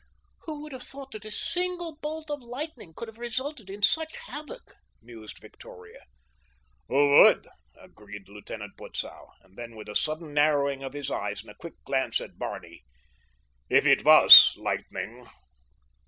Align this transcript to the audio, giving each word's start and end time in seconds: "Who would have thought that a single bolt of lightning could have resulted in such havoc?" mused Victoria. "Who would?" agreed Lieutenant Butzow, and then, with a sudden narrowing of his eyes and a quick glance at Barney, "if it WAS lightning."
"Who 0.45 0.63
would 0.63 0.71
have 0.71 0.81
thought 0.81 1.11
that 1.11 1.25
a 1.25 1.29
single 1.29 1.95
bolt 1.97 2.31
of 2.31 2.41
lightning 2.41 2.95
could 2.95 3.07
have 3.07 3.19
resulted 3.19 3.69
in 3.69 3.83
such 3.83 4.17
havoc?" 4.17 4.73
mused 4.99 5.37
Victoria. 5.37 6.05
"Who 6.87 7.19
would?" 7.19 7.47
agreed 7.79 8.27
Lieutenant 8.27 8.75
Butzow, 8.77 9.27
and 9.41 9.59
then, 9.59 9.75
with 9.75 9.87
a 9.87 9.95
sudden 9.95 10.33
narrowing 10.33 10.81
of 10.81 10.93
his 10.93 11.11
eyes 11.11 11.43
and 11.43 11.51
a 11.51 11.61
quick 11.61 11.75
glance 11.83 12.19
at 12.19 12.39
Barney, 12.39 12.83
"if 13.69 13.85
it 13.85 14.03
WAS 14.03 14.55
lightning." 14.57 15.29